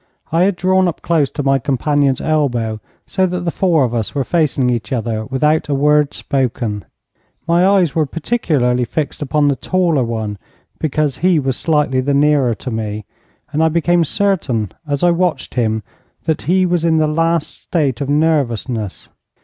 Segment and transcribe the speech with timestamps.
[0.31, 4.15] I had drawn up close to my companion's elbow, so that the four of us
[4.15, 6.85] were facing each other without a word spoken.
[7.47, 10.39] My eyes were particularly fixed upon the taller one,
[10.79, 13.05] because he was slightly the nearer to me,
[13.51, 15.83] and I became certain as I watched him
[16.23, 19.07] that he was in the last state of nervousness.